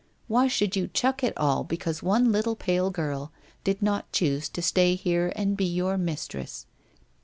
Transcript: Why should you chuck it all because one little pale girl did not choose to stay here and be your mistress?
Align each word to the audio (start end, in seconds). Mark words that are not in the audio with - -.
Why 0.27 0.47
should 0.47 0.75
you 0.75 0.87
chuck 0.87 1.23
it 1.23 1.37
all 1.37 1.63
because 1.63 2.01
one 2.01 2.31
little 2.31 2.55
pale 2.55 2.89
girl 2.89 3.31
did 3.63 3.83
not 3.83 4.11
choose 4.11 4.49
to 4.49 4.61
stay 4.63 4.95
here 4.95 5.31
and 5.35 5.55
be 5.55 5.65
your 5.65 5.95
mistress? 5.95 6.65